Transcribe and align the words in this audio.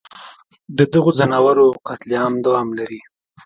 ددغو 0.77 1.11
ځناورو 1.19 1.67
قتل 1.87 2.09
عام 2.21 2.33
دوام 2.45 2.67
لري 2.79 3.01